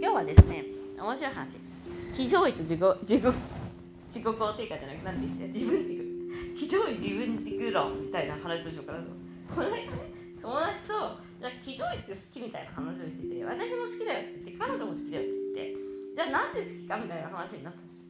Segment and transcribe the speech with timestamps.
[0.00, 0.64] 今日はですね
[0.98, 1.56] 面白い話。
[2.14, 3.22] 非常位と自己自己
[4.10, 9.06] 自己肯定感じゃなくなんて言って自分軸非常位自分軸論みたいな話をしようかなと。
[9.54, 9.88] この間ね
[10.40, 10.94] 友達と
[11.40, 15.76] じゃあ非常位って好きみたいな話をしてて私も好きだよって言って彼女も好きだよって言って
[16.16, 18.00] じゃあなんで好きかみたいな話になったんですよ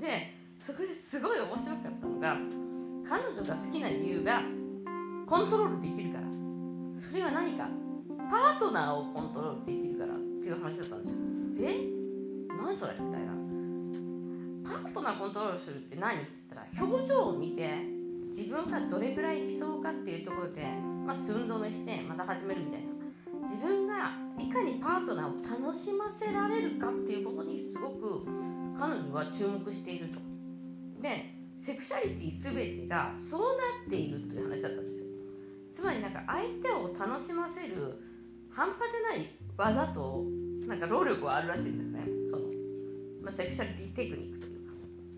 [0.00, 2.36] でそこですごい面白かったのが
[3.08, 4.42] 彼女が好きな理由が
[5.26, 6.26] コントロールできるから。
[7.00, 7.68] それは何か？
[8.30, 9.87] パートナーをコントロールできる。
[10.48, 11.18] っていう話だったんですよ。
[11.60, 11.76] え？
[12.48, 12.92] 何それ？
[12.92, 13.36] みたいな。
[14.64, 16.16] パートナーコントロールするって何？
[16.16, 17.68] って言ったら表情を見て
[18.28, 20.62] 自分がどれぐらい来そうかっていうところで、
[21.04, 22.88] まあ、寸止めしてまた始めるみたいな。
[23.46, 28.24] 自分がいかにパートナーを楽しませられるかっていうことにすごく
[28.78, 30.18] 彼女は注目していると。
[31.02, 33.46] でセクシャリティ全てがそうな
[33.86, 35.04] っているという話だったんですよ。
[35.72, 38.00] つまりなんか相手を楽しませる
[38.50, 40.24] 半端じゃない技と
[40.68, 42.06] なんか労力はあるらしいんですね。
[42.28, 42.42] その、
[43.22, 44.72] まあ、セクシャリティテクニックというか。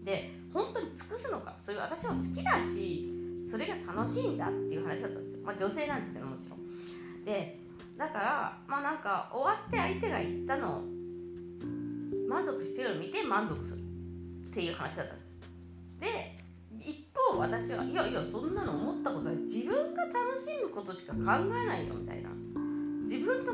[0.04, 3.12] で本当に尽くすのかそれ私は好きだし
[3.48, 7.24] それが楽しいんだっていう話だったんですよ、まあ、女性なんですけどもちろん。
[7.24, 7.58] で
[7.98, 10.82] だからまあなんか終わって相手が言ったのを
[12.28, 15.32] 満足してるのを見て満足するっていう話だったんです
[16.00, 16.36] で
[16.78, 19.36] 一方私はいやいやそんなの思ったことない。
[19.36, 21.24] 自分が楽しむことしか考え
[21.66, 22.30] ないよみたいな。
[23.02, 23.52] 自分と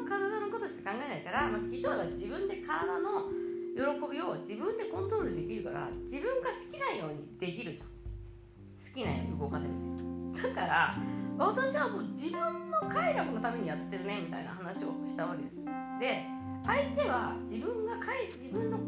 [0.87, 3.27] 考えないから、まあ、基調は自分で体の
[3.75, 3.83] 喜
[4.15, 7.89] びを自分でコントロールできるから自分が好きなようにできるじゃん。
[7.89, 10.95] 好きなように動かせるだから
[11.39, 15.57] 私はもう自分の快楽のためにやってるねみたいな話をしたわけです。
[15.99, 16.25] で
[16.65, 18.79] 相手は自分が自分の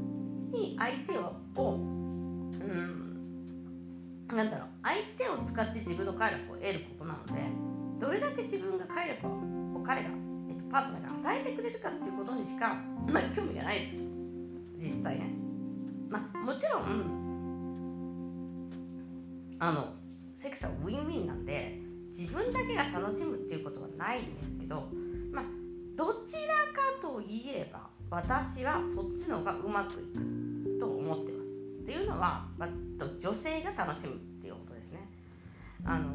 [0.52, 3.08] に相手をうん
[4.28, 4.68] なんだろう。
[4.82, 7.32] 相手を使って自分の快楽を得ることなので
[7.98, 10.10] どれだけ自分が快楽を彼が、
[10.70, 12.76] パートナーが与えてくれるかっていうことにしか、
[13.06, 13.94] まあ、興味がないです。
[14.80, 15.30] 実際ね。
[16.08, 17.18] まあもちろん
[19.58, 19.92] あの
[20.36, 21.80] セックスはウィンウィンなんで
[22.16, 24.88] 自分だけが楽しむっていうことはないんですけど
[25.32, 25.44] まあ
[25.96, 26.38] どちら
[26.72, 31.48] かといえば私はそっちの方がうまくいくと思ってます。
[31.82, 32.68] っていうのは、まあ、
[33.20, 35.08] 女性が楽しむっていうことですね。
[35.84, 36.06] あの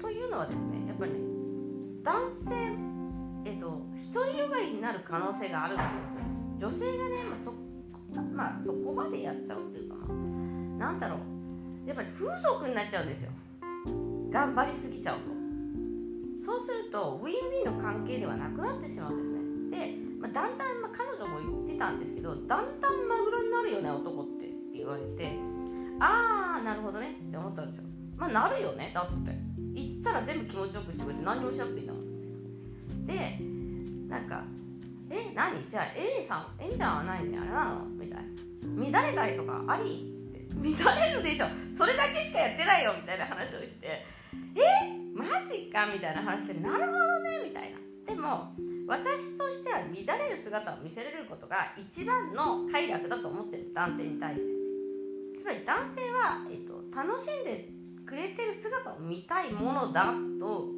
[0.00, 1.18] というのはですねやっぱりね
[2.04, 2.52] 男性、
[4.64, 5.88] りになる可能性があるってこ
[6.60, 6.84] とです。
[6.84, 7.52] 女性がね、まあそ
[8.34, 9.96] まあ、そこまでやっちゃうっていうか
[10.78, 11.88] ななんだろう。
[11.88, 13.30] やっぱり風俗になっちゃうんですよ。
[14.30, 15.34] 頑張りすぎちゃうと。
[16.44, 25.32] そうするとウィンウィンの関係ではなくなってしまうんですねで、まあ、だんだん、まあ、彼女も言ってたんですけどだんだんマグロになるよね男ってって言われて
[26.00, 27.84] ああなるほどねって思ったんですよ。
[28.16, 29.30] まあなるよねだって。
[29.74, 33.06] 言ったら全部気持ちよくしてくれて何もしなくていいんだもん。
[33.06, 33.38] で
[34.08, 34.44] なんか
[35.10, 35.68] 「え何？
[35.68, 38.24] じゃあエリさんエミちゃんは何あれなの?」みたいな。
[39.00, 40.84] 乱れたりとかありって。
[40.84, 41.46] 乱れるでしょ。
[41.72, 42.94] それだけしかやってないよ。
[42.98, 44.04] みたいな話をして
[44.56, 44.64] 「え？
[45.14, 47.78] マジか?」みたいな話で「なるほどね」みたいな。
[48.06, 48.52] でも
[48.86, 53.72] 私としては乱れる姿を見せられることが一番の快楽だと思ってる。
[53.74, 54.54] 男性に対して。
[55.40, 57.68] つまり男性は、えっと、楽しんで
[58.06, 60.70] くれてる姿を見たいものだと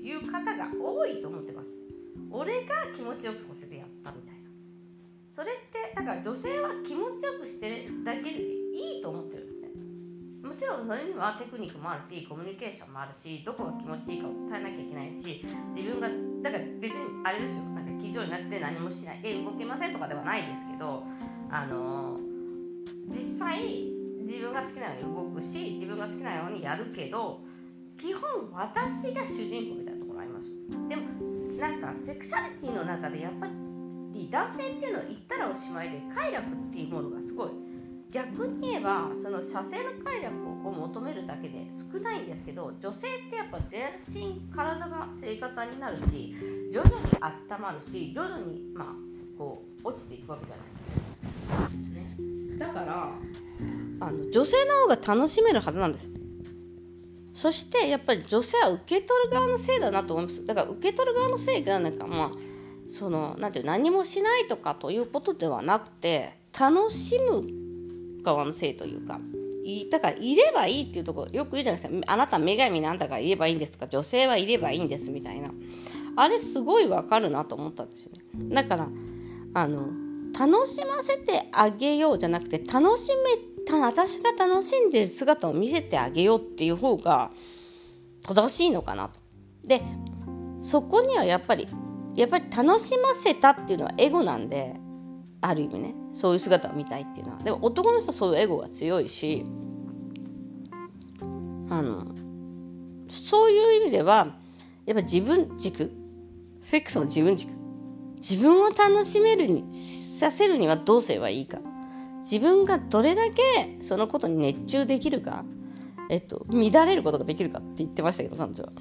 [0.00, 1.70] いう方が多いと思ってます。
[2.32, 4.42] 俺が気持ちよくさせてやったみたいな。
[5.34, 9.68] それってだから女性は気持ちよくしてるだけでいいと思ってるんですね。
[10.48, 15.44] もちろんそれにはテクニックもあるしコミュニケーションもあるしどこが気持ちいいかを伝えなきゃいけないし
[15.74, 16.08] 自分が
[16.42, 17.62] だから別にあれですよ。
[17.72, 19.20] なんか気丈になって何もしない。
[19.24, 21.04] え動けませんとかではないですけど
[21.50, 22.18] あの、
[23.08, 23.92] 実際
[24.24, 27.40] 自分が好きなように動くし自分が好きなようにやるけど
[27.98, 28.22] 基本
[28.52, 30.48] 私が主人公みたいなところあります。
[30.88, 31.31] でも
[31.62, 37.50] なんかセクシャリティの中でやっぱり男性っていうのは言ったらおしまいで快楽っていうものがすごい
[38.10, 40.34] 逆に言えばその射精の快楽
[40.66, 46.34] を求めるだけで少ないんですけど女性ってやっぱ全身体が性型になるし
[46.72, 48.86] 徐々に温まるし徐々にまあ
[49.38, 53.08] こう落ちていくわけじゃないですか、ね、だから
[54.00, 56.21] あの女性の方が楽しめるはずなんです。
[57.42, 60.46] そしてやっぱり女性は受け取る側のせいだなと思います。
[60.46, 62.30] だから受け取る側のせいがなんかまあ
[62.86, 69.18] そのなんていう何もしないとかということではなくて楽しむ側のせいというか
[69.90, 72.12] だからいればいいっていうところよく言うじゃないですか。
[72.12, 75.50] あなた女神なんだからいればいいんですとか女性はいればいいんですみたいな。
[76.14, 78.54] あれすごいわかるなと思ったんですよね。
[78.54, 78.88] だから
[79.54, 79.88] あの
[80.38, 87.30] 楽しませてあげようじゃなくて楽しめた私が楽しんでる姿を見せてあげようっていう方が
[88.26, 89.20] 正しいのかなと。
[89.64, 89.82] で
[90.62, 91.66] そこにはやっぱり
[92.14, 94.76] やっぱり楽しませたっていうのはエゴなんで
[95.40, 99.44] ある意味ねそういう姿を見たいっていうのはでも男の人はそういうエゴが強いし
[101.70, 102.06] あの
[103.08, 104.36] そういう意味では
[104.86, 105.90] やっぱ自分軸
[106.60, 107.50] セックスの自分軸
[108.16, 109.64] 自分を楽しめるに
[110.22, 111.58] させるにはどうすればいいか。
[112.20, 115.44] 自分がどれだけそのことに熱中できるか、
[116.08, 118.72] えっと、乱れることができるかって言ってましたけど彼女は。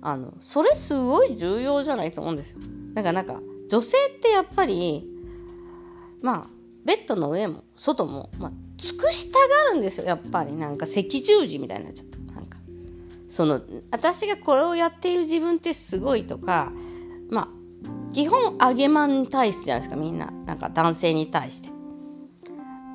[0.00, 2.58] あのそれすごい重要じゃないと思うんですよ。
[2.92, 5.08] だからなんか女性ってやっぱり
[6.20, 6.50] まあ
[6.84, 10.06] ベッドの上も外も、まあ、尽くしたがるんですよ。
[10.06, 12.58] やっぱりなんか赤十字みたいになっちゃったなんか
[13.28, 16.70] その私がこれをやっている自分ってすごいとか
[17.30, 17.48] まあ
[18.12, 20.37] 基本あげまんに対してじゃないですかみんな。
[20.58, 21.70] か男性に対して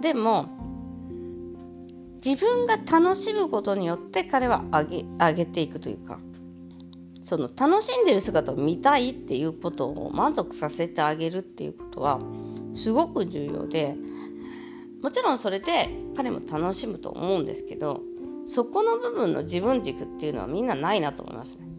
[0.01, 0.47] でも
[2.23, 6.19] 自分が楽しむことによって彼は上げ上げていくというか
[7.23, 12.19] その楽しんでる姿を見たいっていうことを満足させてあげるっていうことは
[12.73, 13.95] すごく重要で
[15.01, 18.01] もちろんそれで彼も楽しむと思うんですけど
[18.45, 21.72] そこの部分の自分軸っていうのはみんなないなと思いますね。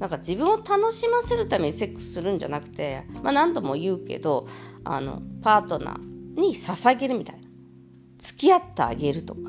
[0.00, 4.48] なんか自分を楽しませるためにセックスするんじゃなくて、まあ、何度も言うけど
[4.82, 7.46] あのパートナーに捧げるみたいな。
[8.18, 9.40] 付き合ってあげるとか。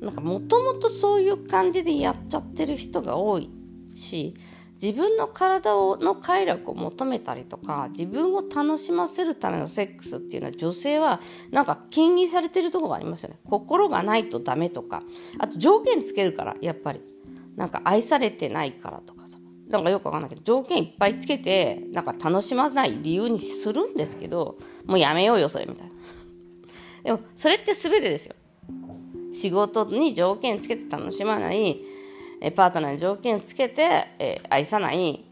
[0.00, 3.48] なんかもともとそういう感じでやっちゃってる人が多い
[3.94, 4.34] し
[4.82, 11.20] 自分の体をの快楽を求めたりとか自分を楽しませるためのセックスっていうのは女性は
[11.52, 13.38] なんか禁議されてるとこがありますよね。
[13.48, 15.04] 心がないとダメとか。
[15.38, 17.00] あと条件つけるからやっぱり。
[17.56, 19.38] なんか愛されてないからとかさ。
[19.68, 25.92] なんかよくわかんないけど条件いっぱいつけてなんか楽しまない理由にするんですけどもうやめようよそれみたいな。
[27.04, 28.34] でもそれって全てですよ。
[29.32, 31.80] 仕事に条件つけて楽しまない
[32.54, 35.24] パートナーに条件つけて、えー、愛さない。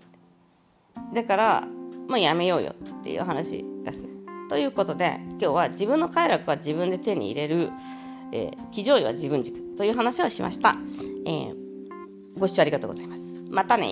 [1.13, 1.69] だから
[2.09, 4.09] もうやめようよっていう話ですね
[4.49, 7.71] ということで今日は自分の快楽は自分で手に入れる、
[8.33, 10.75] えー、騎乗位は自分軸という話をしました、
[11.25, 11.55] えー、
[12.41, 13.45] ご視聴ありがとうございます。
[13.51, 13.87] またね